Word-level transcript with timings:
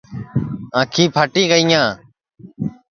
آنکھِیں 0.79 1.11
پھاٹی 1.13 1.43
گینیاں 1.49 1.87